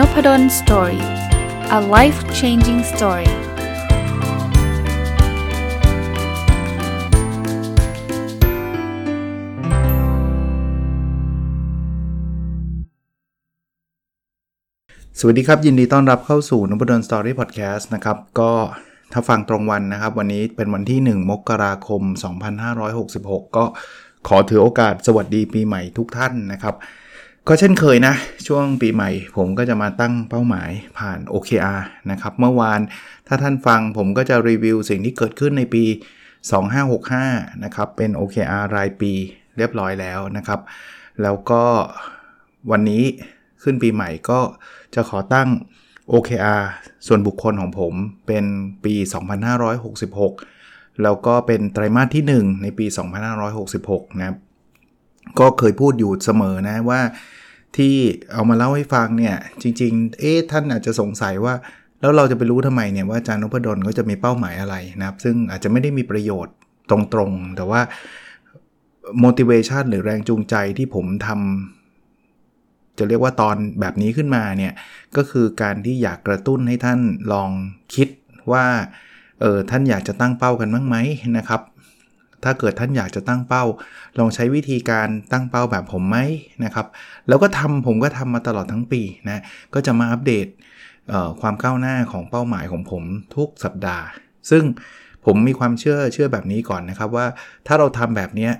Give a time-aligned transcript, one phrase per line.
[0.00, 1.04] Nopadol Story
[1.78, 3.30] a life changing story
[15.18, 18.52] สวัสดีครับ ยินดีต้อนรับเข้าสู่น p ด d สตอรี่พอดแคสต์นะครับ ก็
[19.12, 22.02] ถ้าฟังตรงวันนะครับ วันนี้เป็นวันที่ 1 มกราคม
[22.78, 23.64] 2566 ก็
[24.28, 26.76] ขอถือโอกาสสวัสดีปีใหม่ทุกท่านนะครับ
[27.48, 28.14] ก็เช่นเคยนะ
[28.46, 31.80] ช่วงปีใหม่ ผมก็จะมาตั้งเป้าหมายผ่าน OKR
[32.10, 32.80] นะครับ เมื่อวาน
[33.26, 35.84] ถ้าท่านฟังผมก็จะรีวิวสิ่งที่เกิดขึ้นในปี
[36.74, 39.12] 2565 นะครับ เป็น OKR รายปี
[39.56, 40.60] เรียบร้อยแล้วนะครับ
[41.22, 41.64] แล้วก็
[42.70, 43.02] วันนี้
[43.62, 44.40] ขึ้นปีใหม่ก็
[44.94, 45.48] จะขอตั้ง
[46.12, 46.62] OKR
[47.06, 47.94] ส่วนบุคคลของผม
[48.26, 48.44] เป็น
[48.84, 48.94] ปี
[49.78, 52.86] 2566 แล้วก็เป็นไตรมาสที่ 1 ในปี
[53.52, 54.38] 2566 นะครับ
[55.40, 57.00] ก็เคยพูดอยู่เสมอนะว่า
[57.76, 57.94] ที่
[58.32, 61.54] เอามาเล่าให้ฟังเนี่ยจริง ๆ เอ๊ะท่านอาจจะสงสัยว่า
[62.00, 66.54] แล้วเราจะไปรู้ทำไมเนี่ยว่าอาจารย์นพดลก็จะมีเป้าหมายอะไรนะครับ ซึ่งอาจจะไม่ได้มีประโยชน์
[66.90, 67.80] ตรงๆ แต่ว่า
[69.24, 74.72] motivation หรือแรงจูงใจที่ผมทำจะเรียกว่าตอนแบบนี้ขึ้นมาเนี่ย
[75.16, 77.00] ก็คือการที่อยากกระตุ้นให้ท่าน
[77.32, 77.50] ลอง
[77.94, 78.08] คิด
[78.52, 78.66] ว่า
[79.40, 80.96] เออท่านอยากจะตั้งเป้ากันบ้างไหม
[81.36, 81.60] นะครับ
[82.44, 83.64] ถ้าเกิดท่านอยากจะตั้งเป้า
[84.18, 86.18] ลองใช้วิธีการตั้งเป้าแบบผมไหม
[86.64, 86.86] นะครับ
[87.28, 89.42] แล้วก็ทำผมก็ทำมาตลอดทั้งปีนะ
[89.74, 90.46] ก็จะมาอัปเดต
[91.40, 93.02] ความก้าวหน้าของเป้าหมายของผม
[93.36, 94.04] ทุกสัปดาห์
[94.50, 94.64] ซึ่ง
[95.26, 97.26] ผมมีความเชื่อเชื่อแบบนี้ก่อนนะครับว่า
[97.66, 98.50] ถ้าเราทำแบบนี้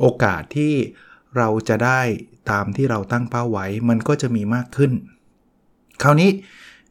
[0.00, 0.72] โอกาสที่
[1.36, 2.00] เราจะได้
[2.50, 4.92] ตามที่เราตั้งเป้าไว้มันก็จะมีมากขึ้น
[6.02, 6.30] คราวนี้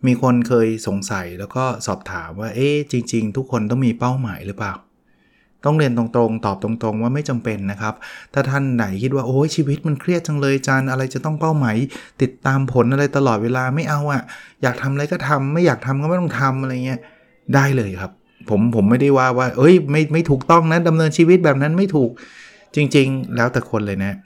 [0.08, 4.74] มีคนเคยสงสัยแล้วก็สอบถามว่า เอ๊ะจริง ๆ ทุกคนต้องมีเป้าหมายหรือเปล่า
[5.66, 7.94] ต้องเรียนตรงๆ ตอบตรงๆ ว่าไม่จำเป็นนะครับ
[8.34, 11.76] ถ้าท่านไหนคิดว่าโอ้ยชีวิตมันเครียดจังเลยจานอะไรจะต้องเป้าหมาย
[12.22, 14.22] ติดตามผลอะไรตลอดเวลาไม่เอาอะ่ะ
[14.62, 17.00] อยากทำอะไรก็ทำไม่อยากทำก็ไม่ต้องทำอะไรเงี้ย
[17.56, 18.12] ได้เลยครับ
[18.50, 22.12] ผมผมไม่ได้ว่าว่าเอ้ยไม่ไม่ถูกต้องนะดำเนินชีวิตแบบนั้นไม่ถูก
[22.76, 24.18] จริง ๆ แล้วแต่คนเลยนะ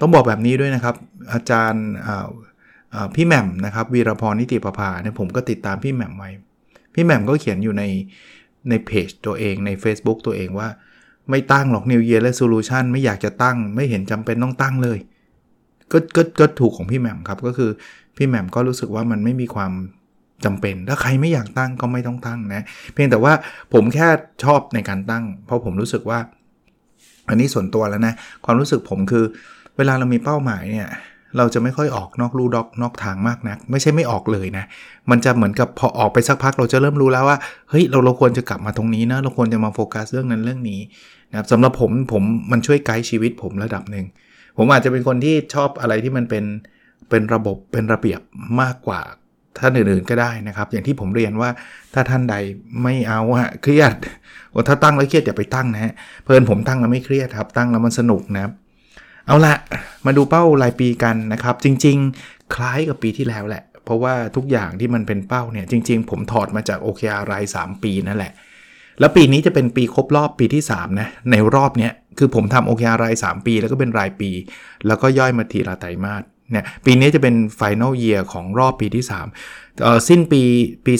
[0.00, 0.94] ต้องบอกแบบนี้ด้วยนะครับ
[1.32, 1.84] อาจารย์
[3.14, 6.30] พี่แหม่มนะครับวีรพรนิติประภาเนี่ยผมก็ติดตามพี่แหม่มไว้
[6.94, 7.82] พี่แหม่มก็เขียนอยู่ใน
[8.68, 10.68] ในเพจตัวเองใน Facebook ตัวเองว่า
[11.30, 14.98] ไม่ตั้งหรอก New Year Resolution ไม่อยากจะตั้ง ไม่เห็นจำเป็นต้องตั้งเลย
[15.92, 17.70] ก็ก็ก็ถูกของพี่แหม่มครับ ก็คือ
[18.16, 19.72] พี่แหม่มก็รู้สึกว่ามันไม่มีความ
[20.44, 23.32] จำเป็น ถ้าใครไม่อยากตั้งก็ไม่ต้องตั้งนะ เพียงแต่ว่า
[23.72, 24.08] ผมแค่
[24.44, 26.18] ชอบในการตั้ง เพราะผมรู้สึกว่า
[27.28, 28.14] อันนี้ส่วนตัวแล้วนะ
[28.44, 29.24] ความรู้สึกผมคือ
[29.76, 30.88] เวลาเรามีเป้าหมายเนี่ย
[31.36, 34.64] เราจะไม่ค่อยออกนอกลู่ดอกนอกทางมากนะัก ไม่ใช่ไม่ออกเลยนะ
[35.10, 37.38] มันจะเหมือนกับพอออกไปสักพักเราจะเริ่มรู้แล้วว่า
[37.70, 40.80] เฮ้ยเราเราควรจะกลับมาตรงนี้นะเราควรจะมาโฟกัสเรื่องนั้นเรื่องนี้
[41.30, 44.06] นะครับสำหรับผมผมมันช่วยไกด์ชีวิตผมระดับหนึ่ง
[44.58, 46.44] ผมอาจจะเป็นคนที่ชอบอะไรที่มันเป็น
[47.10, 48.20] เป็นระบบเป็นระเบียบ
[48.60, 49.00] มากกว่า
[49.58, 51.50] ท่านอื่นๆก็ได้นะครับ อย่างที่ผมเรียนว่า
[51.94, 52.34] ถ้าท่านใด
[52.82, 53.94] ไม่เอาอะเครียด
[54.68, 55.92] ถ้าตั้งแล้วเครียดอย่าไปตั้งนะฮะ
[56.24, 58.52] เพลินผมตั้งแล้วไม่เครียดครับตั้งแล้วมันสนุกนะครับ
[59.26, 59.54] เอาละ
[60.06, 61.96] มาดูเป้ารายปีกันนะครับ จริง
[62.26, 68.32] ๆ คล้ายกับปีที่แล้วแหละ เพราะว่าทุกอย่างที่มันเป็นเป้าเนี่ย จริง ๆ ผมถอดมาจาก OKR ราย 3 ปีนั่นแหละ
[69.00, 74.30] แล้วปีนี้จะเป็นปีครบรอบปีที่ 3 นะ ในรอบเนี้ยคือผมทำ OKR ราย 3 ปี แล้วก็เป็นรายปี
[74.86, 79.04] แล้วก็ย่อยมาทีละไตรมาสเนี่ยปีนี้จะเป็น Final Year ของรอบปีที่
[79.42, 80.42] 3เอ่อสิ้นปี
[80.86, 80.94] ปี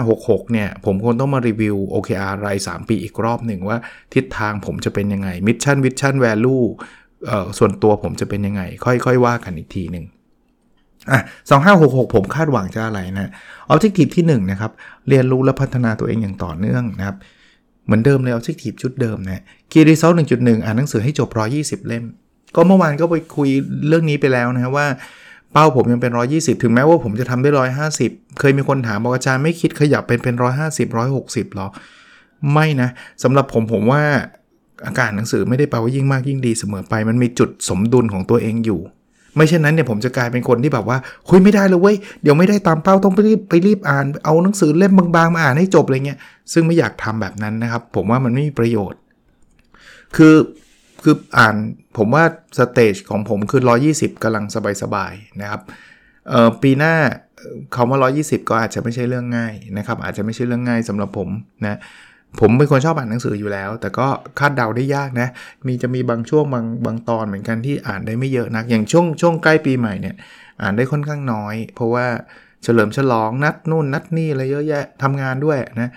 [0.00, 3.78] 2566 เนี่ย ผมคงต้องมารีวิว OKR ราย 3 ปีอีกรอบหนึ่งว่า
[4.14, 6.66] ทิศทางผมจะเป็นยังไง Mission Vision Value
[7.58, 10.04] ส่วนตัวผมจะเป็นยังไง ค่อยๆว่ากันอีกทีหนึ่ง
[11.10, 11.20] อะ
[11.50, 13.30] สองห้าหกหกผมคาดหวังจะอะไรนะ
[13.68, 14.72] ออบเจกตีฟที่1นะครับ
[15.08, 17.16] เรียนรู้และพัฒนาตัวเองอย่างต่อเนื่องนะครับ
[17.84, 19.42] เหมือนเดิมเลยออบเจกตีฟชุดเดิมนะ
[19.72, 22.04] คีรีเซลหนึ่งจุดหนึ่งอ่านหนังสือให้จบ120เล่ม
[22.56, 23.48] ก็เมื่อวานก็ไปคุย
[23.88, 24.86] เรื่องนี้ไปแล้วนะว่า
[25.52, 27.50] เป้าผมยังเป็น 120 ถึงแม้ว่าผมจะทำได้
[27.94, 30.34] 150 เคยมีคนถามบอกอาจารย์ไม่คิดขยับเป็นเป็น
[30.70, 31.68] 150 160หรอ
[32.52, 32.88] ไม่นะ
[33.22, 34.02] สำหรับผมผมว่า
[34.86, 38.80] อาการหนังสือไม่ได้แปลว่ายิ่งมากยิ่งดีเสมอไป มันมีจุดสมดุลของตัวเองอยู่
[39.36, 40.98] ไม่เช่นนั้นเนี่ยผมจะกลายเป็นคนที่แบบว่า
[41.28, 46.18] คุยไม่ได้เลยเว้ยเดี๋ยวไม่ได้ตามเป้าต้องไปรีบไปรีบอ่าน เอาหนังสือเล่มบางๆมาอ่านให้จบอะไรเงี้ย
[46.52, 49.00] ซึ่งไม่อยากทำแบบนั้นนะครับ ผมว่ามันไม่มีประโยชน์
[50.16, 50.34] คือ
[51.02, 51.56] คืออ่าน
[51.96, 52.24] ผมว่า
[52.58, 53.62] stage ของผมคือ
[53.92, 54.44] 120กำลัง
[54.82, 55.60] สบายๆนะครับ
[56.62, 56.94] ปีหน้า
[57.74, 61.28] คาว่า 120 ก็อาจจะไม่ใช่เรื่องง่ายนะครับ อาจจะไม่ใช่เรื่องง่ายสำหรับผม
[61.66, 61.78] นะ
[62.38, 64.06] ผมเป็นคนชอบอ่านหนังสืออยู่แล้ว แต่ก็
[64.38, 65.28] คาดเดาได้ยากนะ
[65.66, 70.14] มีจะมีบางช่วงบางบางตอนเหมือนกันที่อ่านได้ไม่เยอะนัก อย่างช่วงช่วงใกล้ปีใหม่เนี่ย
[70.62, 72.06] อ่านได้ค่อนข้างน้อย เพราะว่า
[72.62, 75.90] เฉลิมฉลองนัดนู่นนัดนี่อะไรเยอะแยะทำงานด้วยนะ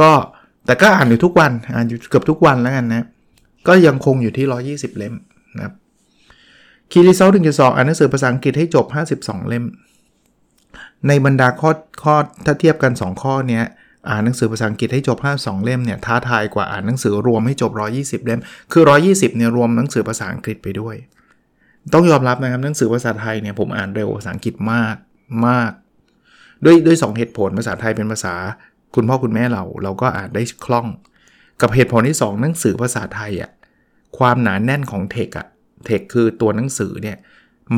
[0.00, 0.10] ก็
[0.66, 3.06] แต่ก็อ่านอยู่ทุกวัน อ่านอยู่เกือบทุกวันแล้วกันนะ
[3.68, 5.14] ก็ยังคงอยู่ที่ 120 เล่ม
[5.56, 5.74] นะครับ
[6.90, 8.86] คีรีเซลถึงจะสองอ่านหนังสือภาษาอังกฤษให้จบ
[9.18, 9.64] 52 เล่ม
[11.08, 11.70] ในบรรดาข้อ
[12.02, 13.64] ข้อถ้าเทียบกัน 2 ข้อเนี้ย
[14.10, 18.40] อ่านหนังสือภาษาอังกฤษให้จบ52เล่มเนี่ยท้าทายกว่าอ่านหนังสือรวมให้จบ 120 เล่ม
[18.72, 20.96] คือ 120เนี่ยรวมหนังสือภาษาอังกฤษไปด้วย
[21.94, 24.96] ต้องยอมรับนะครับหนังสือภาษาไทยเนี่ยผมอ่านเร็วภาษาอังกฤษมาก
[25.46, 25.72] มาก
[26.64, 28.34] ด้วยด้วยสเหตุผลภาษาไทยเป็นภาษา
[28.94, 30.86] คุณพ่อคุณแม่เราเราก็อ่านได้คล่อง
[31.60, 33.50] กับเหตุผลที่ 2 หนังสือภาษาไทยอะ่ะ
[34.18, 35.46] ความหนาแน่นของเทคอะ
[35.86, 37.16] เทคคือตัวหนังสือเนี่ย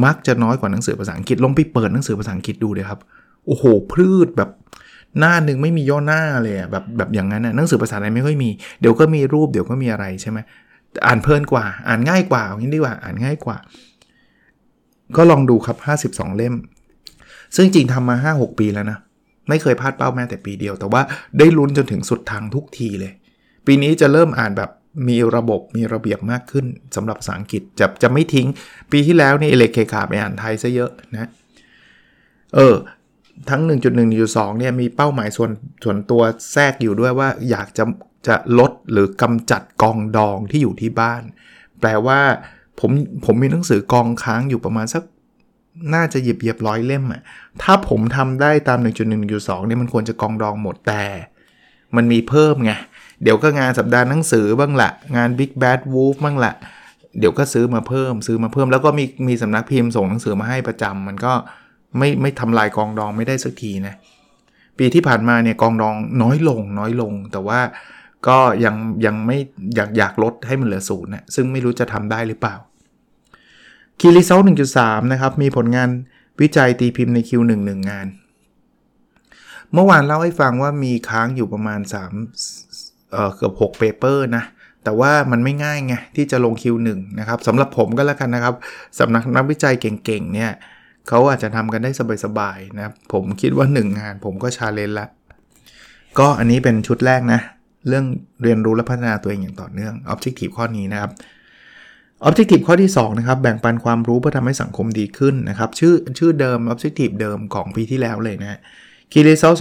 [0.05, 3.01] มักจะน้อยกว่าหนังสือภาษาอังกฤษลองไปเปิดหนังสือภาษาอังกฤษดูเลยครับ
[3.47, 4.51] โอ้โหพืชแบบ
[5.19, 8.51] หน้าหนึ่งไม่มีย่อหน้าเลยแบบแบบอย่างนั้นนะหนังสือภาษาไทยไม่ค่อยมี
[8.81, 10.39] เดี๋ยวก็มีรูปเดี๋ยวก็มีอะไรใช่ไหม
[11.07, 13.57] อ่านเพลินกว่า อ่านง่ายกว่าอย่างนี้ดีกว่าอ่านง่ายกว่า
[15.17, 16.55] ก็ลองดูครับ 52 เล่ม
[17.57, 18.99] ซึ่งจริงทำมา 5-6 ปีแล้วนะ
[19.49, 21.03] ไม่เคยพลาดเป้าแม้แต่ปีเดียว แต่ว่า
[21.39, 23.13] ได้ลุ้นจนถึงสุดทางทุกทีเลย
[23.67, 24.71] ปีนี้จะเริ่มอ่านแบบ
[25.09, 26.67] มีระบบมีระเบียบมากขึ้น
[26.97, 28.47] สำหรับภาษาอังกฤษจะจะไม่ทิ้ง
[28.93, 31.29] ปีที่แล้วนี่เอเล็กเคขาไปอ่านไทยซะเยอะนะ
[32.55, 32.75] เออ
[33.51, 33.71] ทั้ง1.1
[34.25, 35.51] 1.2เนี่ยมีเป้าหมายส่วน
[35.85, 37.85] ส่วนตัวแทรกอยู่ด้วยว่าอยากจะ
[38.27, 41.23] จะลดหรือกำจัดกองดองที่อยู่ที่บ้าน
[41.81, 42.21] แปลว่า
[42.81, 42.91] ผม
[43.25, 45.03] ผมมีหนังสือกองค้างอยู่ประมาณสัก
[45.95, 47.23] น่าจะหยิบเหยียบร้อยเล่มอะ
[47.63, 48.89] ถ้าผมทำได้ตาม1.1
[49.39, 51.05] 1.2เนี่ยมันควรจะกองดองหมดแต่
[51.97, 52.73] มันมีเพิ่มไง
[53.23, 56.53] เดี๋ยวก็งานสัปดาห์หนังสือบ้างละงาน Big Bad Wolf บ้างละ
[57.19, 61.33] เดี๋ยวก็ซื้อมาเพิ่มซื้อมาเพิ่ม แล้วก็มีมีสำนักพิมพ์ส่งหนังสือมาให้ประจำมันก็
[61.97, 63.95] ไม่ไม่ทำลายกองดองไม่ได้สักทีนะ
[64.79, 67.61] ปีที่ผ่านมาเนี่ยกองดองน้อยลงน้อยลง แต่ว่า
[68.29, 68.75] ก็ยัง
[69.07, 69.39] ยังไม่
[69.75, 72.55] อยากอยากลดให้มันเหลือศูนย์นะซึ่งไม่รู้จะทำได้หรือเปล่า
[74.01, 74.41] key result
[74.77, 75.89] 1.3 นะครับ มีผลงาน
[76.41, 78.07] วิจัยตีพิมพ์ใน Q1 1งาน
[79.73, 81.81] เมื่อวานเล่าให้ฟังว่ามีค้างอยู่ประมาณ
[82.47, 84.45] 3 เอ่อเกือบ6 paper นะ
[84.85, 86.89] แต่ว่ามันไม่ง่ายไงที่จะลง Q1
[87.19, 88.55] นะครับสำหรับผมก็แล้วกันนะครับ
[88.99, 90.53] สำหรับนักวิจัยเก่งๆเนี่ย
[91.09, 91.91] เขาอาจจะทำกันได้
[92.25, 95.09] สบายๆนะผมคิดว่า 1 งานผมก็ challenge ละ
[96.19, 97.41] ก็อันนี้เป็นชุดแรกนะ
[97.89, 98.05] เรื่อง
[98.43, 101.11] เรียนรู้และพัฒนาตัวเองอย่างต่อเนื่อง Objective ข้อนี้นะครับ
[102.29, 108.59] Objective ข้อที่2นะครับแบ่งปันความรู้เพื่อทำให้สังคมดีขึ้นนะครับชื่อชื่อเดิม Objective เดิมของปีที่แล้วเลยนะ
[109.13, 109.53] คีรีเซล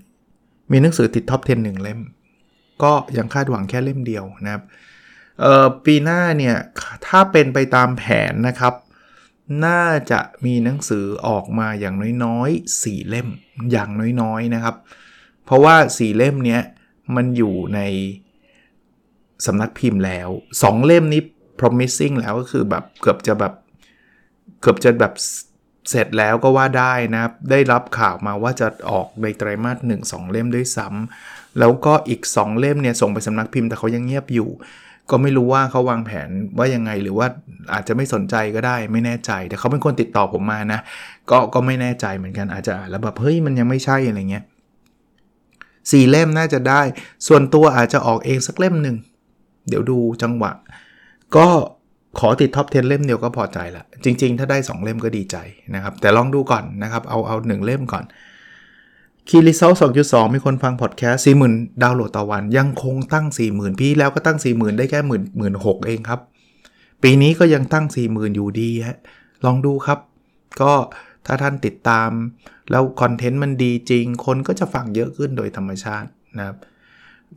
[0.00, 2.00] 2.1มีหนังสือติดท็อป 10 1 เล่ม
[2.82, 4.62] ก็ยังคาดหวังแค่เล่มเดียวนะครับ
[5.84, 6.56] ปีหน้าเนี่ย
[7.06, 8.74] ถ้าเป็นไปตามแผนนะครับ
[9.64, 13.28] น่าจะมีหนังสือออกมาอย่างน้อยๆ4เล่ม
[13.70, 13.90] อย่าง
[14.22, 14.76] น้อยๆนะครับ
[15.44, 16.60] เพราะว่า 4 เล่มเนี้ย
[17.16, 17.80] มันอยู่ใน
[19.46, 20.28] สำนักพิมพ์แล้ว
[20.62, 21.22] 2 เล่มนี้
[21.60, 23.54] promising แล้วก็คือแบบเกือบจะแบบ
[24.60, 25.14] เกือบจะแบบ
[25.90, 34.48] เสร็จแล้วก็ว่าได้นะครับ ได้รับข่าวมาว่าจะออกในไตรมาสหนึ่งสองเล่มด้วยซ้ำแล้วก็อีก 2 เล่มเนี่ยส่งไปสำนักพิมพ์แต่เขายังเงียบอยู่
[35.10, 36.28] ก็ไม่รู้ว่าเขาวางแผน
[36.58, 37.26] ว่ายังไงหรือว่า
[37.72, 40.80] อาจจะไม่สนใจก็ได้ไม่แน่ใจ แต่เขาเป็นคนติดต่อผมมานะ
[41.30, 44.44] ก็ก็ไม่แน่ใจเหมือนกันอาจจะแล้วแบบเฮ้ยมันยังไม่ใช่อะไรเงี้ย
[45.90, 46.82] สี่เล่มน่าจะได้
[47.26, 48.96] ส่วนตัวอาจจะออกเองสักเล่มหนึ่ง
[49.68, 50.52] เดี๋ยวดูจังหวะ
[51.36, 51.46] ก็
[52.18, 55.36] ขอติด top 10 เล่มเดียวก็พอใจละจริง ๆ ถ้าได้ 2 เล่มก็ดีใจ
[55.74, 58.04] นะครับ แต่ลองดูก่อนนะครับ เอาเอา1เล่มก่อน
[59.28, 59.72] Key Result
[60.04, 66.20] 2.2มีคนฟังพอดแคสต์40,000ดาวน์โหลดต่อวัน ยังคงตั้ง40,000พี่แล้วก็ตั้ง40,000ได้แค่หมื่นหมื่นหกเองครับ
[67.02, 68.98] ปีนี้ก็ยังตั้ง40,000อยู่ดีฮะ
[69.44, 69.98] ลองดูครับ
[70.60, 70.72] ก็
[71.26, 72.10] ถ้าท่านติดตาม
[72.70, 76.08] แล้วคอนเทนต์มันดีจริง คนก็จะฟังเยอะขึ้นโดยธรรมชาติ
[76.38, 76.56] นะครับ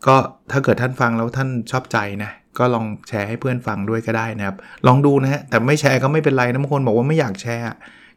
[0.06, 0.16] ก็
[0.52, 4.56] ถ้าเกิดท่านฟังแล้วท่านชอบใจนะ ก็ลองแชร์ให้เพื่อนฟังด้วยก็ได้นะครับ
[4.88, 7.66] ลองดูนะฮะแต่ไม่แชร์ก็ไม่เป็นไรนะบางคนบอกว่าไม่อยากแชร์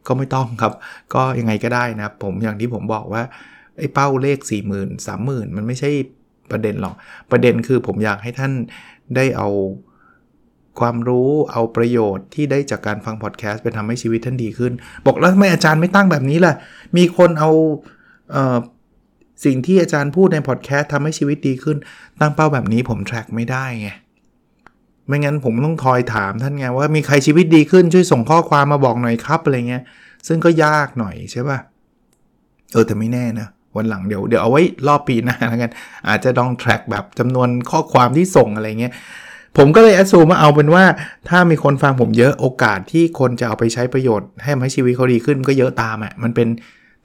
[0.07, 0.73] ก็ไม่ต้องครับ
[1.15, 3.23] ก็ยังไงก็ได้นะครับ ผมอย่างที่ผมบอกว่า
[3.79, 5.91] ไอ้เป้าเลข 4 0 0 0 0 3 0,000 มันไม่ใช่
[6.51, 6.95] ประเด็นหรอก
[7.31, 8.53] ประเด็นคือผมอยากให้ท่าน
[9.17, 9.49] ได้เอา
[10.81, 14.73] ความรู้เอาประโยชน์ที่ได้จากการฟังพอดแคสต์ไปทำให้ชีวิตท่านดีขึ้น
[15.07, 16.55] บอกแล้วทำไมอาจารย์ไม่ตั้งแบบนี้ล่ะ
[16.97, 17.51] มีคนเอา
[18.33, 18.59] เออ
[19.45, 21.77] สิ่งที่อาจารย์พูดในพอดแคสต์ทำให้ชีวิตดีขึ้น
[22.21, 23.89] ตั้งเป้าแบบนี้ผมแทร็กไม่ได้ไง
[25.07, 29.83] ไม่งั้นผมต้องทอยถามท่านไงว่ามีใครชีวิตดีขึ้นช่วยส่งข้อความมาบอกหน่อยครับอะไรเงี้ย
[30.27, 31.59] ซึ่งก็ยากหน่อยใช่ป่ะ
[32.73, 35.71] เออแต่ไม่แน่นะ วันหลังเดี๋ยวเดี๋ยวเอาไว้รอบปีหน้าแล้วกัน
[36.09, 38.93] อาจจะลองแทร็กแบบจำนวนข้อความที่ส่งอะไรเงี้ย
[39.57, 40.85] ผมก็เลยแอดซูมาเอาเป็นว่า
[41.29, 46.49] ถ้ามีคนฟังผมเยอะโอกาสที่คนจะเอาไปใช้ประโยชน์ ให้ให้ชีวิตเขาดีขึ้นก็เยอะตามอะ่ะมันเป็น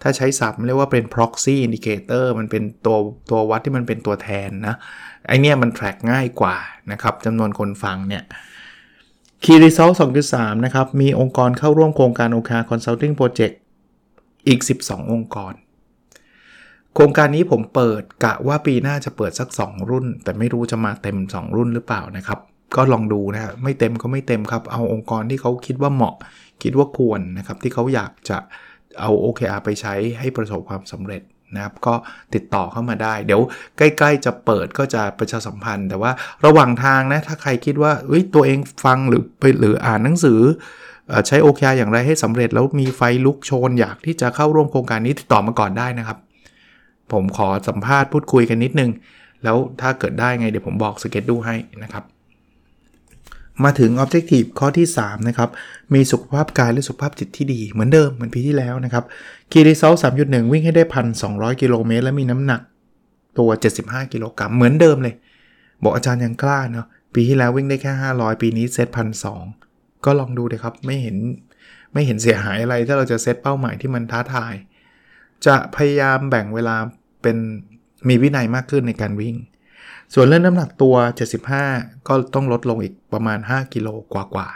[0.02, 2.98] ถ้าใช้ศัพท์เรียกว่าเป็น proxy indicator มันเป็นตัว
[3.30, 4.76] ตัววัดที่มันเป็นตัวแทนนะ
[5.28, 6.58] ไอเนี้ยมัน track ง่ายกว่า
[6.92, 8.24] นะครับจำนวนคนฟังเนี่ย
[9.44, 9.96] Key Result
[10.28, 13.56] 2.3 นะครับ มีองค์กรเข้าร่วมโครงการ OK Consulting Project
[14.48, 15.54] อีก 12 องค์กร
[16.96, 22.40] โครงการนี้ผมเปิดกะว่าปีหน้าจะเปิดสัก 2 รุ่น แต่ไม่รู้จะมาเต็ม 2 รุ่นหรือเปล่านะครับ
[22.76, 26.16] ก็ลองดูนะไม่เต็มก็ไม่เต็มครับ เอาองค์กรที่เขาคิดว่าเหมาะ
[26.64, 28.38] คิดว่าควรนะครับ ที่เขาอยากจะ
[29.00, 31.22] เอา OKR ไปใช้ให้ประสบความสำเร็จ
[31.56, 31.94] นะครับก็
[32.34, 33.42] ติดต่อเข้ามาได้ เดี๋ยว
[33.78, 36.12] ใกล้ ๆ จะเปิดก็จะประชาสัมพันธ์ แต่ว่า
[36.46, 37.92] ระหว่างทางนะถ้าใครคิดว่า
[38.36, 40.40] ตัวเองฟังหรือไปหรืออ่านหนังสือ
[41.28, 46.18] ใช้ OKR อย่างไรให้สำเร็จแล้วมีไฟลุกโชนอยากที่จะเข้าร่วมโครงการนี้ติดต่อมาก่อนได้นะครับ
[47.14, 48.92] ผมขอสัมภาษณ์พูดคุยกันนิดนึง
[49.44, 52.04] แล้วถ้าเกิดได้ไงเดี๋ยวผมบอกสเก็ตดูให้นะครับ
[53.64, 55.50] มาถึง Objective ข้อที่ 3 นะครับ
[55.94, 59.04] มีสุขภาพกายและสุขภาพจิตที่ดี เหมือนเดิมเหมือนปีที่แล้วนะครับ
[59.52, 60.84] คีรีเซลสามจุดหนึ่งวิ่งให้ได้
[61.24, 62.62] 1,200กิโลเมตรและมีน้ำหนัก
[63.38, 63.50] ตัว
[63.82, 65.16] 75 กิโลกรัมเหมือนเดิมเลย
[65.84, 69.26] บอกอาจารย์ยังกล้าเนาะปีที่แล้ววิ่งได้แค่ 500 ปีนี้เซตพันส
[70.06, 71.18] ก็ลองดูเลยครับไม่เห็น
[71.94, 74.54] ไม่เห็นเสียหายอะไรถ้าเราจะเซตเป้าหมายที่มันท้าทาย
[75.46, 76.76] จะพยายามแบ่งเวลา
[77.24, 77.38] เป็น
[78.08, 79.36] มีวินัยมากขึ้นในการวิ่ง
[80.14, 80.96] ส่วนเรื่องน้ำหนักตัว
[81.52, 84.48] 75 ก็ต้องลดลงอีกประมาณ 5 กิโลกว่ากว่า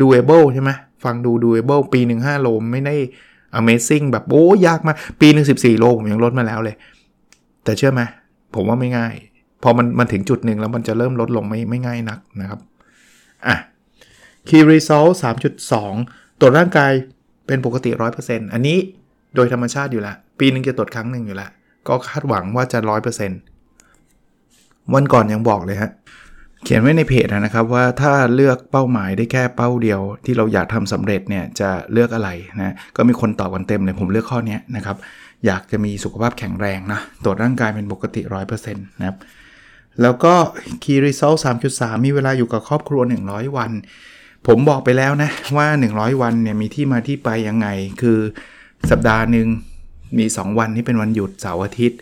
[0.00, 0.70] doable ใช่ไหม
[1.04, 2.96] ฟังดู doable ปีหนึ่ง5โลไม่ได้
[3.58, 6.76] amazing แบบโอ้ยากมากปีหนึ่ง14 โลผมยังลดมาแล้วเลย
[7.64, 8.02] แต่เชื่อไหม
[8.54, 9.14] ผมว่าไม่ง่าย
[9.62, 12.60] พอมันมันถึงจุดหนึ่งแล้วมันจะเริ่มลดลงไม่ไม่ง่ายนักนะครับ
[13.46, 13.56] อะ
[14.48, 15.12] key result
[15.76, 16.92] 3.2 ตรวจร่างกาย
[17.46, 17.90] เป็นปกติ
[18.22, 18.78] 100%อันนี้
[19.34, 21.50] โดยธรรมชาติอยู่แล้ว ปีหนึ่งจะตรวจครั้งหนึ่งอยู่แล้ว
[21.88, 22.78] ก็คาดหวังว่าจะ
[24.06, 25.90] 100%วันก่อนยังบอกเลยฮะ
[26.64, 34.96] เขียนไว้ในเพจนะครับว่าถ้าเลือกเป้าหมายได้แค่เป้าเดียว ที่เราอยากทำสำเร็จเนี่ยจะเลือกอะไรนะก็มีคนตอบกันเต็มเลยผมเลือกข้อนี้นะครับ
[35.46, 38.20] อยากจะมีสุขภาพแข็งแรงนะตรวจร่างกายเป็นปกติ
[38.56, 39.16] 100%นะครับ
[40.02, 40.34] แล้วก็
[40.82, 41.38] Key Result
[41.70, 43.70] 3.3 มีเวลาอยู่กับครอบครัว 100 วัน
[44.46, 47.68] ผมบอกไปแล้วนะว่า 100 วันเนี่ยมีที่มาที่ไปยังไง
[48.02, 48.18] คือ
[48.90, 49.48] สัปดาห์หนึ่ง
[50.18, 51.98] มี 2 วันที่เป็นวันหยุดเสาร์อาทิตย์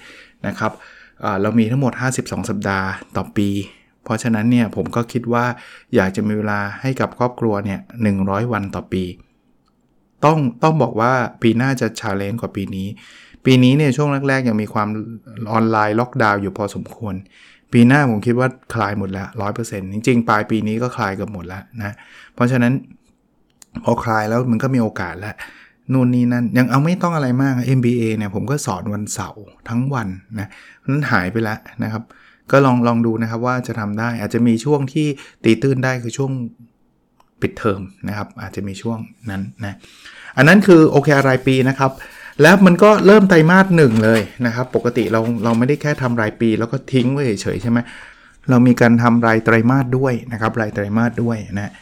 [0.47, 0.73] นะครับ
[1.43, 3.49] เรามีทั้งหมด 52 สัปดาห์ต่อปี
[4.05, 5.45] เพราะฉะนั้นเนี่ยผมก็คิดว่า
[5.95, 7.81] อยากจะมีเวลาให้กับครอบครัวเนี่ย
[8.17, 9.05] 100 วันต่อปี
[10.25, 12.89] ต้องต้องบอกว่าปีหน้าจะ challenge กว่าปีนี้
[13.45, 14.89] ปีนี้เนี่ยช่วงแรกๆ ยังมีความ
[15.53, 17.15] ออนไลน์ล็อกดาวน์อยู่พอสมควร
[17.73, 19.29] ปีหน้าผมคิดว่าคลายหมดแล้ว
[19.61, 21.95] 100%จริงๆ ปลายปีนี้ก็คลายกับหมดแล้วนะ
[22.35, 22.73] เพราะฉะนั้น
[23.85, 25.35] พอคลายแล้วมันก็มีโอกาสแล้ว
[25.93, 30.49] นู่นนี่นั่นยังเอาไม่ต้องอะไรมาก MBA เนี่ยผมก็สอนวันเสาร์ทั้งวันนะ
[30.91, 32.03] นั้นหายไปแล้วนะครับ
[32.51, 35.07] ก็ลองลองดูนะครับว่าจะทำได้อาจจะมีช่วงที่
[35.45, 36.33] ตีตื้นได้คือช่วง
[37.41, 38.99] ปิดเทอมนะครับ อาจจะมีช่วง
[39.31, 39.77] นั้นนะ
[40.37, 41.93] อันนั้นคือโอเครายปีนะครับ
[42.43, 47.79] แล้วมันก็เริ่มไตรมาสหนึ่งเลยนะครับ ปกติเราเราไม่ได้แค่ทำรายปี แล้วก็ทิ้งไว้เฉยใช่ไหม
[48.51, 51.73] เรามีการทำรายไตรมาสด้วยนะครับ รายไตรมาสด้วยนะ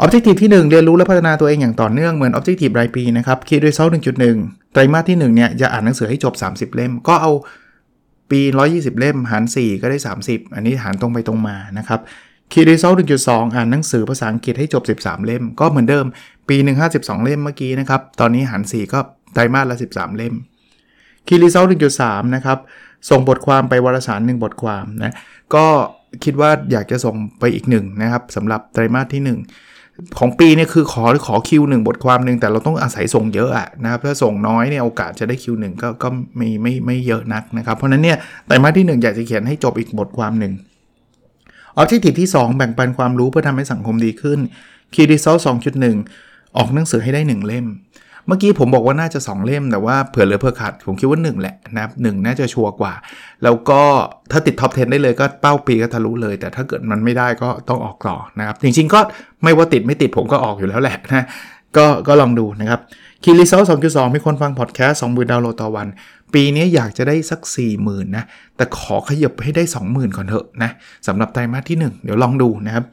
[0.00, 4.36] ออบเจกตีที่ 1 เรียนรู้และพัฒนาตัวเองอย่างต่อเนื่องเหมือนออบเจกตีรายปีนะครับคีย์ด้วยเซลหนึ่งจุดหนึ่ง
[4.72, 7.32] ไตรมาสที่1เนี่ยจะอ่านหนังสือให้จบ 30 เล่ม ก็เอา
[8.30, 12.00] ปี 120 เล่ม หาร 4 ก็ได้ 30 อันนี้หารตรงไปตรงมานะครับ
[12.52, 16.04] คีย์ด้วยเซลหนึ่งจุดสองอ่านหนังสือภาษาอังกฤษให้จบ 13 เล่ม ก็เหมือนเดิม
[16.48, 19.00] ปีหนึ่ง52 เล่มเมื่อกี้นะครับ ตอนนี้หาร 4 ก็
[19.34, 20.34] ไตรมาสละ 13 เล่ม
[21.26, 22.58] คีย์รีเซลหนึ่งจุดสามนะครับ
[23.10, 25.14] ส่งบทความไปวารสารหนึ่งบทความนะ
[25.54, 25.66] ก็
[26.24, 29.38] คิดว่าอยากจะส่งไปอีกหนึ่งนะครับสำหรับไตรมาสที่ 1
[30.18, 40.52] ของปีเนี่ยคือขอขอ Q1 บทความหนึ่งแต่เราต้องอาศัยส่งเยอะอะนะครับถ้าส่งน้อยเนี่ยโอกาสจะได้ Q1 ก็ก็ไม่ไม่ไม่เยอะนักนะครับเพราะนั้นเนี่ยไตรมาสที่ 1 อยากจะเขียนให้จบอีกบทความหนึ่ง
[41.76, 44.38] Objective ที่ 2 แบ่งปันความรู้เพื่อทำให้สังคมดีขึ้น
[44.94, 45.96] Key Result สองจุดหนึ่ง
[46.56, 47.66] ออกหนังสือให้ได้ 1 เล่ม
[48.26, 52.92] เมื่อกี้ผมบอกว่าน่าจะ 2 เล่มแต่ว่าเผื่อเหลือเผื่อขาดผมคิดว่า 1 แหละนะครับน่าจะ sure กว่า
[53.44, 53.80] แล้วก็
[54.30, 59.00] ถ้าติด top 10 ได้เลยก็เป้าปีก็ทะลุเลย แต่ถ้าเกิดมันไม่ได้ก็ต้องออกต่อนะครับ จริงๆก็
[59.42, 61.24] ไม่ว่าติดไม่ติดผมก็ออกอยู่แล้วแหละนะ
[61.76, 62.80] ก็ก็ลองดูนะครับ
[63.22, 65.86] Key Result สองจุดสองมีคนฟังพอดแคสต์สองหมื่นดาวน์โหลดต่อวัน
[66.34, 68.24] ปีนี้อยากจะได้สัก 40,000นะ
[68.56, 70.70] แต่ขอขยับให้ได้ 20,000ก่อนเถอะนะ
[71.06, 72.84] สำหรับไตรมาสที่ 1 เดี๋ยวลองดูนะครับ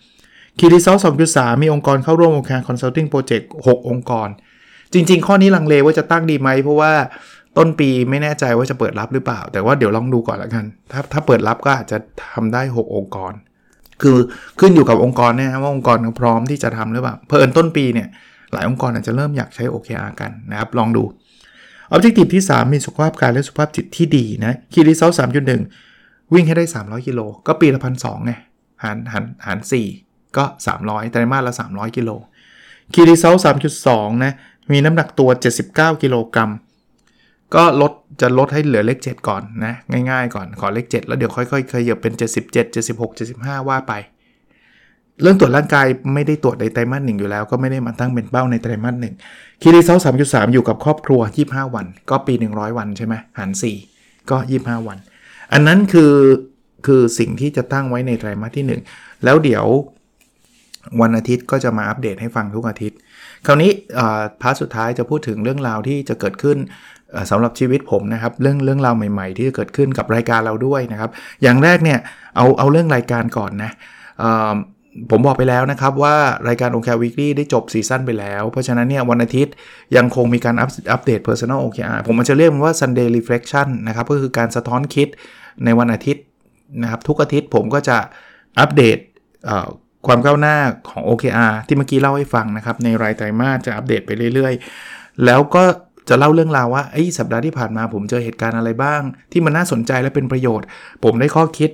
[0.59, 4.27] Key Result สองจุดสามมีองค์กรเข้าร่วมโครงการ consulting project 6องค์กร
[4.93, 6.91] จริง ๆ ข้อนี้ลังเลว่าจะตั้งดีไหม เพราะว่า
[7.57, 11.97] ต้นปีไม่แน่ใจว่าจะเปิดรับหรือเปล่า แต่ว่าเดี๋ยวลองดูก่อนละกัน ถ้าถ้าเปิดรับก็อาจจะ
[12.33, 13.33] ทำได้ 6 องค์กร
[14.01, 14.17] คือ
[14.59, 18.07] ขึ้นอยู่กับองค์กรเนี่ยว่าองค์กรพร้อมที่จะทำหรือเปล่า เผอิญต้นปีเนี่ย
[18.53, 21.03] หลายองค์กรอาจจะเริ่มอยากใช้ OKR กันนะครับ ลองดู
[21.89, 25.61] Objective ที่ 3 มีสุขภาพกายและสุขภาพจิตที่ดีนะ Key Result สามจุดหนึ่ง
[26.33, 28.31] วิ่งให้ได้ 300 กิโล ก็ปีละพันสองไง
[28.83, 29.87] หารหารหารสี่
[30.37, 30.43] ก็
[30.77, 32.09] 300ไตรมาสละ 300 กิโล
[32.93, 34.33] Key Result สามจุดสองนะ
[34.71, 35.29] มีน้ำหนักตัว
[35.65, 36.51] 79 กิโลกรัม
[37.55, 37.91] ก็ลด
[38.21, 39.73] จะลดให้เหลือเลข 7 ก่อนนะ
[40.09, 43.93] ง่ายๆก่อน ขอเลข 7 แล้วเดี๋ยวค่อยๆขยับเป็น 77 76 75 ว่าไป
[45.21, 49.15] เรื่องตรวจร่างกายไม่ได้ตรวจในไตรมาสหนึ่งอยู่แล้ว ก็ไม่ได้มาตั้งเป็นเป้าในไตรมาสหนึ่ง
[49.61, 53.51] คีรีเซล3.3อยู่กับครอบครัว 25 วัน ก็ปี 100 วันใช่ไหมหาร
[53.89, 54.97] 4 ก็ 25 วัน
[55.53, 56.13] อันนั้นคือ
[56.85, 58.65] คือสิ่งที่จะตั้งไว้ในไตรมาสที่
[58.95, 59.65] 1 แล้วเดี๋ยว
[61.01, 62.97] วันอาทิตย์ก็จะมาอัปเดตให้ฟังทุกอาทิตย์
[63.45, 63.71] คราวนี้
[64.41, 66.57] part สุดท้ายจะพูดถึงเรื่องราวที่จะเกิดขึ้น
[67.31, 71.09] สำหรับชีวิตผมนะครับเรื่องเรื่องราวใหม่ ๆ ที่จะเกิดขึ้นกับรายการเราด้วยนะครับ
[71.43, 71.99] อย่างแรกเนี่ย
[72.35, 73.71] เอาเอาเรื่องรายการก่อนนะ
[75.11, 76.15] ผมบอกไปแล้วนะครับว่า
[76.47, 79.53] รายการ OKR Weekly ได้จบ season ไปแล้ว เพราะฉะนั้นเนี่ยวันอาทิตย์
[79.95, 80.55] ยังคงมีการ
[80.91, 85.07] อัปเดต Personal OKR ผมมันจะเรียกมันว่า Sunday Reflection นะครับก็คือการสะท้อนคิด
[85.65, 86.23] ในวันอาทิตย์
[86.81, 87.97] นะครับทุกอาทิตย์ผมก็จะ
[88.59, 88.97] อัปเดต
[90.07, 90.55] ความก้าวหน้า
[90.89, 95.63] ของ OKR ที่เมื่อกี้เล่าให้ฟังนะครับ ในรายไตรมาสจะอัปเดตไปเรื่อยๆ แล้วก็
[96.09, 100.65] จะเล่าเรื่องราวว่าไอ้สัปดาห์ที่ผ่านมาผมเจอเหตุการณ์อะไรบ้าง ที่มันน่าสนใจและเป็นประโยชน์
[101.03, 101.69] ผมได้ข้อคิด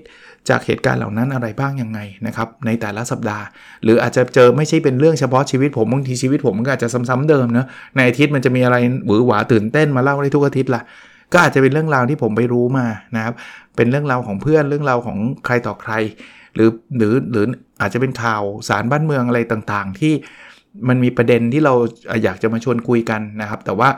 [0.50, 3.46] จากเหตุการณ์เหล่านั้นอะไรบ้างยังไงนะครับในแต่ละสัปดาห์
[3.84, 10.82] หรืออาจจะเจอไม่ใช่เป็นเรื่องเฉพาะชีวิตผมบางทีชีวิตผมมันก็อาจจะซ้ำๆเดิมเนะในอาทิตย์มันจะมีอะไรหวือหวาตื่นเต้นมาเล่าได้ทุกอาทิตย์ละ
[11.34, 13.34] ก็อาจจะเป็นเรื่องราวที่ผมไปรู้มานะครับ
[13.76, 15.94] เป็นเรื่องราวของเพื่อนเรื่องราวของใครต่อใคร
[16.60, 17.46] รือหรือหรือ
[17.82, 20.14] อาจจะเป็นข่าวสารบ้านเมืองอะไรต่างๆ ที่
[20.88, 21.74] มันมีประเด็นที่เรา
[22.24, 23.90] อยากจะมาชวนคุยกันนะครับ แต่ว่า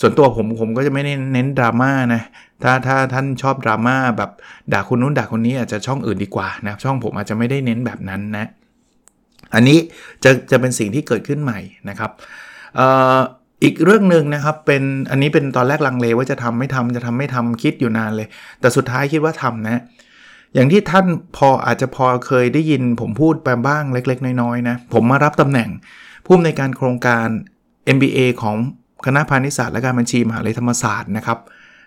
[0.00, 2.22] ส่วนตัวผมผมก็จะไม่ได้เน้นดราม่านะ
[2.62, 4.30] ถ้าถ้าท่านชอบดราม่าแบบ
[4.72, 8.48] ด่าคนนู้นด่าคนนี้อาจจะช่องอื่นดีกว่านะครับ ช่องผมอาจจะไม่ได้เน้นแบบนั้นนะ
[9.54, 9.78] อันนี้
[10.24, 12.10] จะจะเป็นสิ่งที่เกิดขึ้นใหม่นะครับ
[13.62, 18.28] อีกเรื่องหนึ่งนะครับเป็นอันนี้เป็นตอนแรกลังเลว่าจะทำไม่ทำจะทำไม่ทำคิดอยู่นานเลย
[18.60, 19.80] แต่สุดท้ายคิดว่าทำนะ
[20.54, 25.68] อย่างที่ท่านพออาจจะพอเคยได้ยินผมพูดไปบ้างเล็ก ๆ น้อยๆนะ ผมมารับตำแหน่ง
[26.24, 27.26] ผู้อำนวยการโครงการ
[27.96, 28.56] MBA ของ
[29.06, 31.38] คณะพาณิชยศาสตร์และการบัญชีมหาลัยธรรมศาสตร์นะครับ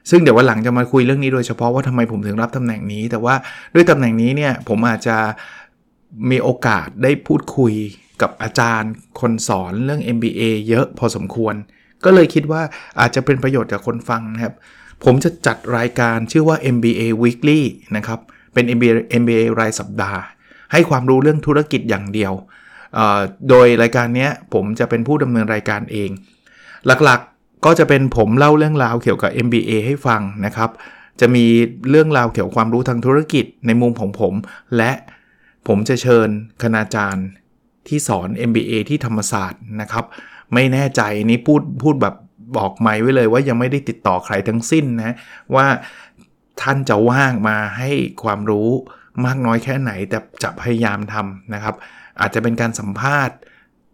[0.10, 3.36] ซึ่งเดี๋ยววันหลังจะมาคุยเรื่องนี้โดยเฉพาะว่าทำไมผมถึงรับตำแหน่งนี้ แต่ว่า
[3.74, 5.18] ด้วยตำแหน่งนี้เนี่ยผมอาจจะ
[6.30, 7.74] มีโอกาสได้พูดคุย
[8.22, 11.56] กับอาจารย์คนสอนเรื่อง MBA เยอะพอสมควร
[12.04, 12.62] ก็เลยคิดว่า
[13.00, 14.54] อาจจะเป็นประโยชน์กับคนฟังนะครับ
[15.04, 17.62] ผมจะจัดรายการชื่อว่า MBA Weekly
[17.98, 18.20] นะครับ
[18.54, 20.20] เป็น MBA, MBA รายสัปดาห์
[20.72, 22.34] ให้ความรู้เรื่องธุรกิจอย่างเดียว
[23.50, 26.10] โดยรายการนี้ผมจะเป็นผู้ดำเนินรายการเอง
[26.88, 30.70] หลักๆก็จะเป็นผมเล่าเรื่องราวเกี่ยวกับ MBA ให้ฟังนะครับ
[31.20, 31.46] จะมี
[31.90, 34.34] เรื่องราวเกี่ยวกับความรู้ทางธุรกิจในมุมของผม
[34.78, 34.92] และ
[35.68, 36.30] ผมจะเชิญ
[36.62, 37.28] คณาจารย์
[37.88, 40.06] ที่สอน MBA ที่ธรรมศาสตร์นะครับ
[40.54, 42.16] ไม่แน่ใจนี้พูดพูดแบบ
[42.58, 45.16] บอกไม่ไว้เลยว่ายังไม่ได้ติดต่อใครทั้งสิ้นนะ
[45.56, 45.66] ว่า
[46.62, 47.90] ท่านจะว่างมาให้
[48.24, 48.70] ความรู้
[49.26, 51.76] มากน้อยแค่ไหน แต่จะพยายามทำนะครับ
[52.22, 53.36] อาจจะเป็นการสัมภาษณ์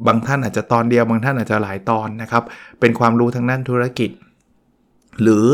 [0.08, 2.44] บางท่านอาจจะตอนเดียว บางท่านอาจจะหลายตอนนะครับ
[2.80, 4.10] เป็นความรู้ทางด้านธุรกิจ
[5.22, 5.46] หรือ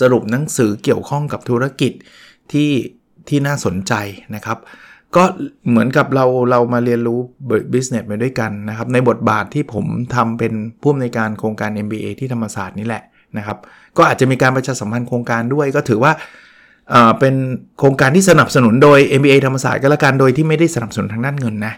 [0.00, 1.92] สรุปหนังสือเกี่ยวข้องกับธุรกิจ
[2.52, 2.70] ที่
[3.28, 3.92] ที่น่าสนใจ
[4.34, 4.58] นะครับ
[5.16, 5.24] ก็
[5.68, 7.18] เหมือนกับเราเรามาเรียนรู้
[7.72, 13.02] business ไปด้วยกันนะครับ ในบทบาทที่ผมทำเป็นผู้อำนวยการโครงการ MBA ที่ธรรมศาสตร์นี่แหละ
[13.38, 13.58] นะครับ
[13.96, 16.12] ก็อาจจะมีการประชาสัมพันธ์โครงการด้วยก็ถือว่า
[17.18, 17.34] เป็น
[17.78, 21.74] โครงการที่สนับสนุนโดย MBA ธรรมศาสตร์ก็แล้วกันโดยที่ไม่ได้สนับสนุนทางด้านเงินนะ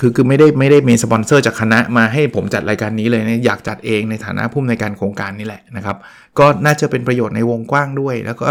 [0.00, 5.96] คือคือไม่ได้ไม่ได้มีสปอนเซอร์จากคณะมาให้ผมจัดรายการนี้เลยนะอยากจัดเองในฐานะผู้ในวยการโครงการนี่แหละนะครับ
[6.38, 8.50] ก็น่าจะเป็นประโยชน์ในวงกว้างด้วย แล้วก็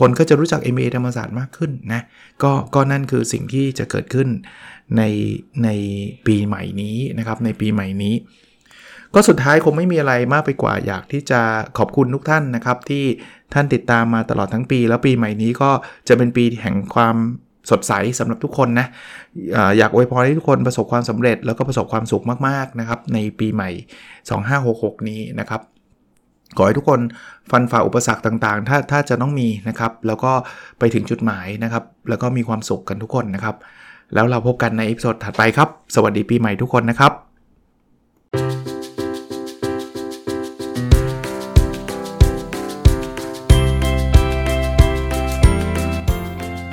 [0.00, 2.02] คนก็จะรู้จัก MBA ธรรมศาสตร์มากขึ้นนะ
[2.42, 4.28] ก็ก็นั่นคือสิ่งที่จะเกิดขึ้น
[4.96, 5.02] ใน
[5.64, 5.68] ใน
[6.26, 8.14] ปีใหม่นี้นะครับในปีใหม่นี้
[9.14, 11.40] ก็สุดท้ายคงไม่มีอะไรมากไปกว่าอยากที่จะ
[11.78, 13.04] ขอบคุณทุกท่านนะครับ ที่
[13.54, 15.70] ท่านติดตามมาตลอดทั้งปี แล้วปีใหม่นี้ก็
[16.08, 17.16] จะเป็นปีแห่งความ
[17.70, 18.86] สดใสสำหรับทุกคนนะ
[19.78, 23.70] อยากอวยพรให้ทุกคนประสบความสำเร็จแล้วก็ประสบความสุขมากๆนะครับในปีใหม่
[24.38, 25.62] 2566 นี้นะครับ
[26.56, 27.00] ขอให้ทุกคน
[27.50, 30.32] ฟันฝ่าอุปสรรคต่างๆ ถ้าถ้าจะต้องมีนะครับ แล้วก็
[30.78, 33.56] ไปถึงจุดหมายนะครับ แล้วก็มีความสุขกันทุกคนนะครับ
[34.14, 38.57] แล้วเราพบกันใน episode ถัดไปครับ สวัสดีปีใหม่ทุกคนนะครับ